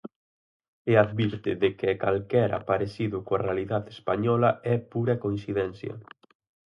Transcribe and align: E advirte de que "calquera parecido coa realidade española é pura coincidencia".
E 0.91 0.93
advirte 1.05 1.51
de 1.63 1.69
que 1.79 1.99
"calquera 2.03 2.59
parecido 2.71 3.17
coa 3.25 3.43
realidade 3.47 3.89
española 3.97 4.49
é 4.73 4.75
pura 4.91 5.15
coincidencia". 5.23 5.93